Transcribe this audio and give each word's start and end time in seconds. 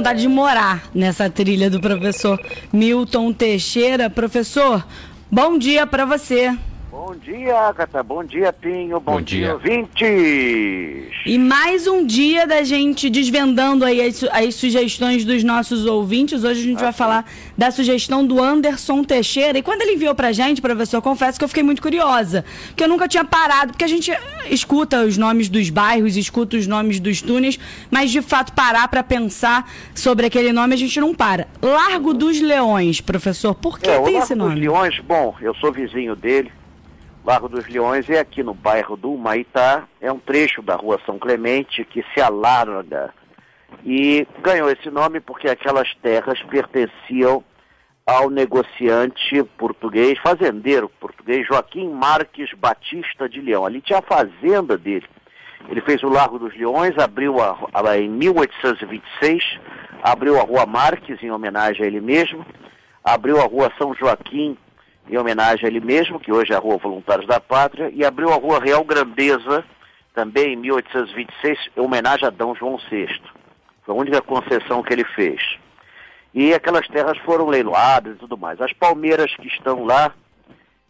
vontade 0.00 0.22
de 0.22 0.28
morar 0.28 0.88
nessa 0.94 1.28
trilha 1.28 1.68
do 1.68 1.78
professor 1.78 2.40
Milton 2.72 3.34
Teixeira. 3.34 4.08
Professor, 4.08 4.82
bom 5.30 5.58
dia 5.58 5.86
para 5.86 6.06
você. 6.06 6.56
Bom 6.90 7.14
dia, 7.14 7.56
Agatha. 7.56 8.02
Bom 8.02 8.24
dia, 8.24 8.52
Pinho. 8.52 8.98
Bom, 8.98 9.12
Bom 9.12 9.20
dia, 9.20 9.46
dia, 9.46 9.52
ouvintes. 9.54 10.08
E 11.24 11.38
mais 11.38 11.86
um 11.86 12.04
dia 12.04 12.48
da 12.48 12.64
gente 12.64 13.08
desvendando 13.08 13.84
aí 13.84 14.02
as, 14.02 14.24
as 14.24 14.56
sugestões 14.56 15.24
dos 15.24 15.44
nossos 15.44 15.86
ouvintes. 15.86 16.42
Hoje 16.42 16.60
a 16.60 16.64
gente 16.64 16.78
ah, 16.78 16.84
vai 16.86 16.92
sim. 16.92 16.98
falar 16.98 17.24
da 17.56 17.70
sugestão 17.70 18.26
do 18.26 18.42
Anderson 18.42 19.04
Teixeira. 19.04 19.56
E 19.56 19.62
quando 19.62 19.82
ele 19.82 19.92
enviou 19.92 20.16
pra 20.16 20.32
gente, 20.32 20.60
professor, 20.60 21.00
confesso 21.00 21.38
que 21.38 21.44
eu 21.44 21.48
fiquei 21.48 21.62
muito 21.62 21.80
curiosa. 21.80 22.44
Porque 22.66 22.82
eu 22.82 22.88
nunca 22.88 23.06
tinha 23.06 23.24
parado, 23.24 23.70
porque 23.72 23.84
a 23.84 23.88
gente 23.88 24.10
escuta 24.50 25.04
os 25.04 25.16
nomes 25.16 25.48
dos 25.48 25.70
bairros, 25.70 26.16
escuta 26.16 26.56
os 26.56 26.66
nomes 26.66 26.98
dos 26.98 27.22
túneis, 27.22 27.56
mas 27.88 28.10
de 28.10 28.20
fato 28.20 28.52
parar 28.52 28.88
para 28.88 29.04
pensar 29.04 29.70
sobre 29.94 30.26
aquele 30.26 30.52
nome 30.52 30.74
a 30.74 30.78
gente 30.78 31.00
não 31.00 31.14
para. 31.14 31.46
Largo 31.62 32.12
dos 32.12 32.40
Leões, 32.40 33.00
professor, 33.00 33.54
por 33.54 33.78
que 33.78 33.88
é, 33.88 34.00
tem 34.00 34.16
esse 34.16 34.34
nome? 34.34 34.54
Largo 34.54 34.60
dos 34.60 34.72
Leões, 34.72 35.00
bom, 35.06 35.36
eu 35.40 35.54
sou 35.54 35.70
vizinho 35.70 36.16
dele 36.16 36.50
Largo 37.24 37.48
dos 37.48 37.68
Leões 37.68 38.08
é 38.08 38.18
aqui 38.18 38.42
no 38.42 38.54
bairro 38.54 38.96
do 38.96 39.16
Maitá, 39.16 39.86
é 40.00 40.10
um 40.10 40.18
trecho 40.18 40.62
da 40.62 40.74
rua 40.74 40.98
São 41.04 41.18
Clemente 41.18 41.84
que 41.84 42.04
se 42.14 42.20
alarga 42.20 43.12
e 43.84 44.26
ganhou 44.42 44.70
esse 44.70 44.90
nome 44.90 45.20
porque 45.20 45.48
aquelas 45.48 45.94
terras 45.96 46.42
pertenciam 46.44 47.44
ao 48.06 48.30
negociante 48.30 49.42
português, 49.58 50.18
fazendeiro 50.18 50.88
português 50.88 51.46
Joaquim 51.46 51.88
Marques 51.90 52.52
Batista 52.54 53.28
de 53.28 53.40
Leão. 53.40 53.66
Ali 53.66 53.80
tinha 53.80 53.98
a 53.98 54.02
fazenda 54.02 54.76
dele. 54.76 55.06
Ele 55.68 55.80
fez 55.82 56.02
o 56.02 56.08
Largo 56.08 56.38
dos 56.38 56.56
Leões, 56.56 56.96
abriu 56.98 57.40
a, 57.40 57.56
a, 57.72 57.98
em 57.98 58.08
1826, 58.08 59.44
abriu 60.02 60.40
a 60.40 60.42
Rua 60.42 60.64
Marques 60.64 61.22
em 61.22 61.30
homenagem 61.30 61.84
a 61.84 61.86
ele 61.86 62.00
mesmo, 62.00 62.44
abriu 63.04 63.38
a 63.40 63.44
Rua 63.44 63.70
São 63.78 63.94
Joaquim 63.94 64.56
em 65.10 65.18
homenagem 65.18 65.64
a 65.64 65.68
ele 65.68 65.80
mesmo, 65.80 66.20
que 66.20 66.32
hoje 66.32 66.52
é 66.52 66.56
a 66.56 66.60
Rua 66.60 66.78
Voluntários 66.78 67.26
da 67.26 67.40
Pátria, 67.40 67.90
e 67.92 68.04
abriu 68.04 68.32
a 68.32 68.36
Rua 68.36 68.60
Real 68.60 68.84
Grandeza, 68.84 69.64
também 70.14 70.52
em 70.52 70.56
1826, 70.56 71.58
em 71.76 71.80
homenagem 71.80 72.28
a 72.28 72.30
D. 72.30 72.38
João 72.56 72.78
VI. 72.88 73.20
Foi 73.84 73.94
a 73.94 73.98
única 73.98 74.22
concessão 74.22 74.82
que 74.82 74.92
ele 74.92 75.04
fez. 75.04 75.58
E 76.32 76.54
aquelas 76.54 76.86
terras 76.86 77.18
foram 77.18 77.48
leiloadas 77.48 78.14
e 78.14 78.18
tudo 78.18 78.38
mais. 78.38 78.60
As 78.60 78.72
palmeiras 78.72 79.34
que 79.34 79.48
estão 79.48 79.84
lá 79.84 80.14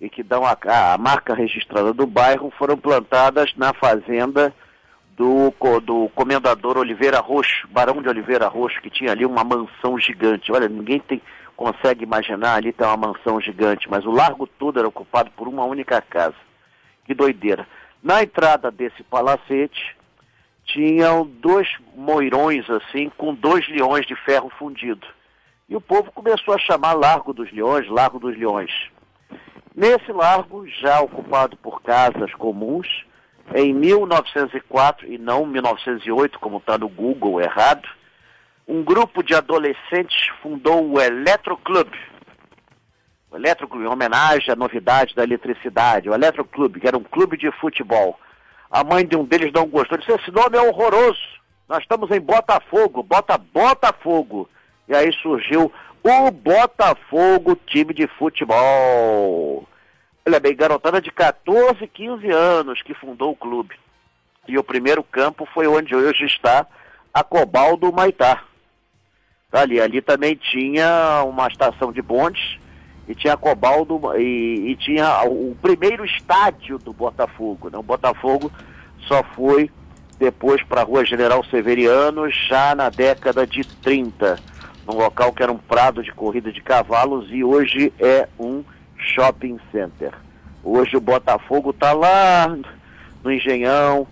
e 0.00 0.10
que 0.10 0.24
dão 0.24 0.44
a, 0.44 0.56
a 0.94 0.98
marca 0.98 1.32
registrada 1.32 1.92
do 1.92 2.06
bairro 2.06 2.52
foram 2.58 2.76
plantadas 2.76 3.52
na 3.56 3.72
fazenda 3.72 4.52
do, 5.16 5.52
do 5.80 6.08
comendador 6.14 6.76
Oliveira 6.76 7.20
Roxo, 7.20 7.68
Barão 7.68 8.02
de 8.02 8.08
Oliveira 8.08 8.48
Roxo, 8.48 8.80
que 8.80 8.90
tinha 8.90 9.12
ali 9.12 9.24
uma 9.24 9.44
mansão 9.44 9.96
gigante. 9.98 10.50
Olha, 10.50 10.68
ninguém 10.68 10.98
tem 10.98 11.22
consegue 11.58 12.04
imaginar, 12.04 12.54
ali 12.54 12.72
tem 12.72 12.86
uma 12.86 13.08
mansão 13.08 13.40
gigante, 13.40 13.90
mas 13.90 14.06
o 14.06 14.12
largo 14.12 14.46
todo 14.46 14.78
era 14.78 14.86
ocupado 14.86 15.28
por 15.32 15.48
uma 15.48 15.64
única 15.64 16.00
casa. 16.00 16.36
Que 17.04 17.12
doideira. 17.12 17.66
Na 18.00 18.22
entrada 18.22 18.70
desse 18.70 19.02
palacete, 19.02 19.96
tinham 20.64 21.26
dois 21.26 21.68
moirões 21.96 22.64
assim, 22.70 23.10
com 23.18 23.34
dois 23.34 23.66
leões 23.68 24.06
de 24.06 24.14
ferro 24.14 24.48
fundido. 24.56 25.04
E 25.68 25.74
o 25.74 25.80
povo 25.80 26.12
começou 26.12 26.54
a 26.54 26.58
chamar 26.58 26.92
Largo 26.92 27.32
dos 27.32 27.50
Leões, 27.50 27.88
Largo 27.88 28.20
dos 28.20 28.38
Leões. 28.38 28.70
Nesse 29.74 30.12
largo, 30.12 30.64
já 30.68 31.00
ocupado 31.00 31.56
por 31.56 31.82
casas 31.82 32.32
comuns, 32.34 32.86
em 33.52 33.74
1904 33.74 35.12
e 35.12 35.18
não 35.18 35.44
1908, 35.44 36.38
como 36.38 36.58
está 36.58 36.78
no 36.78 36.88
Google 36.88 37.40
errado, 37.40 37.88
um 38.68 38.82
grupo 38.84 39.22
de 39.22 39.34
adolescentes 39.34 40.28
fundou 40.42 40.90
o 40.90 41.00
Eletroclube. 41.00 41.98
O 43.30 43.36
Eletroclube, 43.36 43.84
em 43.84 43.88
homenagem 43.88 44.52
à 44.52 44.56
novidade 44.56 45.14
da 45.14 45.24
eletricidade. 45.24 46.10
O 46.10 46.14
Eletroclube, 46.14 46.78
que 46.78 46.86
era 46.86 46.96
um 46.96 47.02
clube 47.02 47.38
de 47.38 47.50
futebol. 47.52 48.20
A 48.70 48.84
mãe 48.84 49.06
de 49.06 49.16
um 49.16 49.24
deles 49.24 49.50
não 49.52 49.66
gostou. 49.66 49.96
Disse, 49.96 50.12
esse 50.12 50.30
nome 50.30 50.58
é 50.58 50.60
horroroso. 50.60 51.18
Nós 51.66 51.80
estamos 51.80 52.10
em 52.10 52.20
Botafogo. 52.20 53.02
Bota 53.02 53.38
Botafogo. 53.38 54.48
E 54.86 54.94
aí 54.94 55.10
surgiu 55.14 55.72
o 56.02 56.30
Botafogo, 56.30 57.58
time 57.66 57.94
de 57.94 58.06
futebol. 58.06 59.66
Olha 60.26 60.40
bem, 60.40 60.54
garotada 60.54 61.00
de 61.00 61.10
14, 61.10 61.86
15 61.86 62.30
anos 62.30 62.82
que 62.82 62.92
fundou 62.92 63.32
o 63.32 63.36
clube. 63.36 63.74
E 64.46 64.58
o 64.58 64.64
primeiro 64.64 65.02
campo 65.02 65.48
foi 65.54 65.66
onde 65.66 65.94
hoje 65.94 66.26
está 66.26 66.66
a 67.14 67.24
Cobaldo 67.24 67.90
Maitá. 67.90 68.47
Ali, 69.50 69.80
ali 69.80 70.02
também 70.02 70.36
tinha 70.36 71.24
uma 71.24 71.48
estação 71.48 71.90
de 71.90 72.02
bondes 72.02 72.58
e 73.08 73.14
tinha 73.14 73.34
Cobaldo 73.34 73.98
e, 74.18 74.72
e 74.72 74.76
tinha 74.76 75.22
o, 75.24 75.56
primeiro 75.62 76.04
estádio 76.04 76.78
do 76.78 76.92
Botafogo. 76.92 77.70
Né? 77.70 77.78
O 77.78 77.82
Botafogo 77.82 78.52
só 79.06 79.24
foi 79.34 79.70
depois 80.18 80.62
para 80.64 80.82
a 80.82 80.84
Rua 80.84 81.02
General 81.02 81.42
Severiano 81.46 82.28
já 82.30 82.74
na 82.74 82.90
década 82.90 83.46
de 83.46 83.64
30, 83.64 84.38
num 84.86 84.96
local 84.98 85.32
que 85.32 85.42
era 85.42 85.50
um 85.50 85.56
prado 85.56 86.02
de 86.02 86.12
corrida 86.12 86.52
de 86.52 86.60
cavalos 86.60 87.28
e 87.30 87.42
hoje 87.42 87.90
é 87.98 88.28
um 88.38 88.62
shopping 88.98 89.58
center. 89.72 90.12
Hoje 90.62 90.94
o 90.94 91.00
Botafogo 91.00 91.70
está 91.70 91.92
lá 91.92 92.54
no 93.24 93.32
Engenhão, 93.32 94.06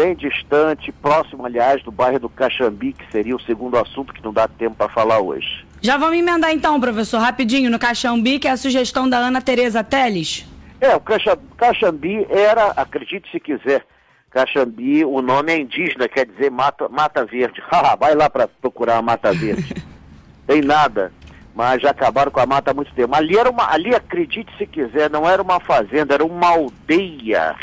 bem 0.00 0.14
distante, 0.14 0.90
próximo, 0.90 1.44
aliás, 1.44 1.82
do 1.82 1.92
bairro 1.92 2.18
do 2.18 2.28
Caxambi, 2.30 2.94
que 2.94 3.04
seria 3.12 3.36
o 3.36 3.42
segundo 3.42 3.76
assunto 3.76 4.14
que 4.14 4.24
não 4.24 4.32
dá 4.32 4.48
tempo 4.48 4.74
para 4.76 4.88
falar 4.88 5.20
hoje. 5.20 5.66
Já 5.82 5.98
vamos 5.98 6.16
emendar 6.16 6.50
então, 6.52 6.80
professor, 6.80 7.18
rapidinho, 7.18 7.70
no 7.70 7.78
Caxambi, 7.78 8.38
que 8.38 8.48
é 8.48 8.50
a 8.50 8.56
sugestão 8.56 9.08
da 9.08 9.18
Ana 9.18 9.42
Tereza 9.42 9.84
Teles. 9.84 10.46
É, 10.80 10.96
o 10.96 11.00
Caxambi 11.00 12.26
era, 12.30 12.68
acredite 12.68 13.30
se 13.30 13.38
quiser, 13.38 13.84
Caxambi, 14.30 15.04
o 15.04 15.20
nome 15.20 15.52
é 15.52 15.60
indígena, 15.60 16.08
quer 16.08 16.24
dizer 16.24 16.50
mata, 16.50 16.88
mata 16.88 17.26
verde. 17.26 17.62
vai 18.00 18.14
lá 18.14 18.30
para 18.30 18.48
procurar 18.48 18.96
a 18.96 19.02
mata 19.02 19.32
verde. 19.34 19.74
Tem 20.46 20.62
nada, 20.62 21.12
mas 21.54 21.82
já 21.82 21.90
acabaram 21.90 22.32
com 22.32 22.40
a 22.40 22.46
mata 22.46 22.70
há 22.70 22.74
muito 22.74 22.94
tempo. 22.94 23.14
Ali 23.14 23.36
era 23.36 23.50
uma, 23.50 23.70
ali 23.70 23.94
acredite 23.94 24.50
se 24.56 24.66
quiser, 24.66 25.10
não 25.10 25.28
era 25.28 25.42
uma 25.42 25.60
fazenda, 25.60 26.14
era 26.14 26.24
uma 26.24 26.48
aldeia 26.48 27.54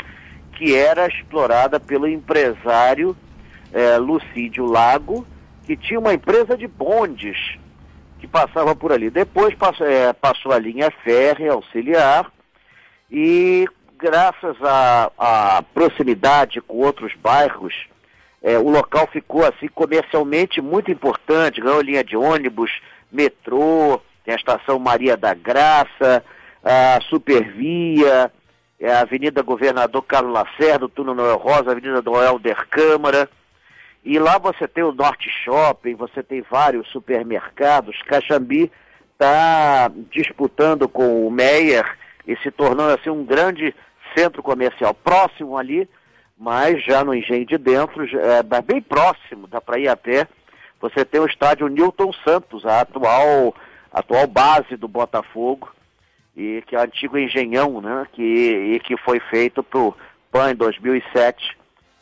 que 0.58 0.74
era 0.74 1.06
explorada 1.06 1.78
pelo 1.78 2.08
empresário 2.08 3.16
é, 3.72 3.96
Lucídio 3.96 4.66
Lago, 4.66 5.24
que 5.64 5.76
tinha 5.76 6.00
uma 6.00 6.12
empresa 6.12 6.56
de 6.56 6.66
bondes 6.66 7.56
que 8.18 8.26
passava 8.26 8.74
por 8.74 8.90
ali. 8.90 9.08
Depois 9.08 9.54
passou, 9.54 9.86
é, 9.86 10.12
passou 10.12 10.50
a 10.50 10.58
linha 10.58 10.90
férrea 11.04 11.52
auxiliar 11.52 12.28
e 13.08 13.68
graças 13.96 14.56
à 14.62 15.62
proximidade 15.72 16.60
com 16.60 16.78
outros 16.78 17.14
bairros, 17.14 17.74
é, 18.42 18.58
o 18.58 18.68
local 18.68 19.08
ficou 19.12 19.44
assim 19.44 19.68
comercialmente 19.68 20.60
muito 20.60 20.90
importante, 20.90 21.60
ganhou 21.60 21.80
linha 21.80 22.02
de 22.02 22.16
ônibus, 22.16 22.70
metrô, 23.10 24.00
tem 24.24 24.34
a 24.34 24.36
estação 24.36 24.78
Maria 24.78 25.16
da 25.16 25.34
Graça, 25.34 26.24
a 26.64 27.00
Supervia, 27.08 28.32
é 28.80 28.92
a 28.92 29.00
Avenida 29.00 29.42
Governador 29.42 30.02
Carlos 30.02 30.32
Lacerda, 30.32 30.86
o 30.86 30.88
Túnel 30.88 31.14
Noel 31.14 31.36
Rosa, 31.36 31.70
a 31.70 31.72
Avenida 31.72 32.00
do 32.00 32.14
Helder 32.14 32.68
Câmara. 32.68 33.28
E 34.04 34.18
lá 34.18 34.38
você 34.38 34.68
tem 34.68 34.84
o 34.84 34.92
Norte 34.92 35.28
Shopping, 35.44 35.94
você 35.94 36.22
tem 36.22 36.42
vários 36.42 36.88
supermercados. 36.88 38.00
Caxambi 38.02 38.70
está 39.12 39.90
disputando 40.10 40.88
com 40.88 41.26
o 41.26 41.30
Meyer 41.30 41.84
e 42.26 42.36
se 42.36 42.50
tornando 42.50 42.94
assim 42.94 43.10
um 43.10 43.24
grande 43.24 43.74
centro 44.16 44.42
comercial 44.42 44.94
próximo 44.94 45.58
ali, 45.58 45.88
mas 46.38 46.82
já 46.84 47.02
no 47.02 47.14
Engenho 47.14 47.44
de 47.44 47.58
Dentro, 47.58 48.04
é, 48.04 48.42
bem 48.62 48.80
próximo, 48.80 49.48
dá 49.48 49.60
para 49.60 49.80
ir 49.80 49.88
até. 49.88 50.28
Você 50.80 51.04
tem 51.04 51.20
o 51.20 51.26
estádio 51.26 51.66
Newton 51.66 52.12
Santos, 52.24 52.64
a 52.64 52.82
atual, 52.82 53.52
atual 53.92 54.28
base 54.28 54.76
do 54.76 54.86
Botafogo 54.86 55.68
e 56.38 56.62
que 56.68 56.76
é 56.76 56.78
o 56.78 56.82
antigo 56.82 57.18
engenhão, 57.18 57.80
né, 57.80 58.06
que, 58.12 58.22
e 58.22 58.78
que 58.78 58.96
foi 58.96 59.18
feito 59.18 59.60
pro 59.60 59.92
PAN 60.30 60.52
em 60.52 60.54
2007 60.54 61.58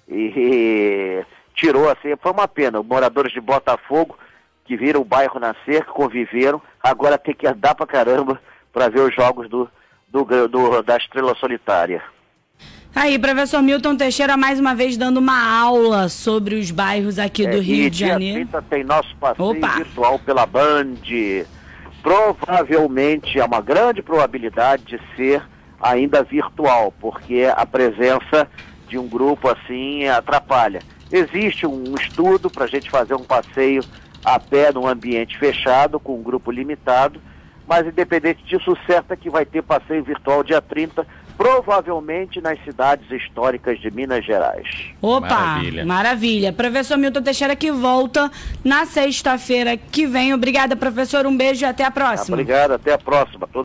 e, 0.06 0.32
e 0.36 1.24
tirou 1.54 1.88
assim, 1.88 2.14
foi 2.20 2.32
uma 2.32 2.46
pena, 2.46 2.78
os 2.78 2.86
moradores 2.86 3.32
de 3.32 3.40
Botafogo 3.40 4.18
que 4.66 4.76
viram 4.76 5.00
o 5.00 5.04
bairro 5.04 5.40
nascer, 5.40 5.86
conviveram, 5.86 6.60
agora 6.82 7.16
tem 7.16 7.34
que 7.34 7.46
andar 7.46 7.74
pra 7.74 7.86
caramba 7.86 8.38
para 8.74 8.90
ver 8.90 9.00
os 9.00 9.14
jogos 9.14 9.48
do, 9.48 9.70
do, 10.08 10.48
do, 10.48 10.82
da 10.82 10.98
Estrela 10.98 11.34
Solitária. 11.36 12.02
Aí, 12.94 13.18
professor 13.18 13.62
Milton 13.62 13.96
Teixeira, 13.96 14.36
mais 14.36 14.58
uma 14.58 14.74
vez 14.74 14.96
dando 14.96 15.18
uma 15.18 15.60
aula 15.60 16.08
sobre 16.08 16.56
os 16.56 16.70
bairros 16.70 17.18
aqui 17.18 17.46
é, 17.46 17.50
do 17.50 17.60
Rio 17.60 17.88
de 17.90 18.00
Janeiro. 18.00 18.48
tem 18.68 18.84
nosso 18.84 19.14
passeio 19.16 19.50
Opa. 19.50 19.76
virtual 19.76 20.18
pela 20.18 20.44
Band 20.46 20.94
provavelmente 22.06 23.40
é 23.40 23.44
uma 23.44 23.60
grande 23.60 24.00
probabilidade 24.00 24.84
de 24.84 25.00
ser 25.16 25.42
ainda 25.82 26.22
virtual, 26.22 26.94
porque 27.00 27.52
a 27.52 27.66
presença 27.66 28.48
de 28.86 28.96
um 28.96 29.08
grupo 29.08 29.48
assim 29.48 30.06
atrapalha. 30.06 30.78
Existe 31.10 31.66
um 31.66 31.96
estudo 31.96 32.48
para 32.48 32.62
a 32.62 32.68
gente 32.68 32.88
fazer 32.88 33.14
um 33.14 33.24
passeio 33.24 33.82
a 34.24 34.38
pé 34.38 34.72
num 34.72 34.86
ambiente 34.86 35.36
fechado, 35.36 35.98
com 35.98 36.14
um 36.16 36.22
grupo 36.22 36.52
limitado, 36.52 37.20
mas 37.66 37.84
independente 37.84 38.44
disso, 38.44 38.70
o 38.70 38.86
certo 38.86 39.10
é 39.10 39.16
que 39.16 39.28
vai 39.28 39.44
ter 39.44 39.62
passeio 39.62 40.04
virtual 40.04 40.44
dia 40.44 40.62
30, 40.62 41.04
provavelmente 41.36 42.40
nas 42.40 42.58
cidades 42.64 43.10
históricas 43.10 43.78
de 43.80 43.90
Minas 43.90 44.24
Gerais. 44.24 44.66
Opa, 45.02 45.28
maravilha. 45.28 45.84
maravilha. 45.84 46.52
Professor 46.52 46.96
Milton 46.96 47.22
Teixeira 47.22 47.54
que 47.54 47.70
volta 47.70 48.30
na 48.64 48.86
sexta-feira 48.86 49.76
que 49.76 50.06
vem. 50.06 50.32
Obrigada, 50.32 50.74
professor. 50.74 51.26
Um 51.26 51.36
beijo 51.36 51.64
e 51.64 51.68
até 51.68 51.84
a 51.84 51.90
próxima. 51.90 52.36
Obrigado, 52.36 52.72
até 52.72 52.92
a 52.92 52.98
próxima. 52.98 53.48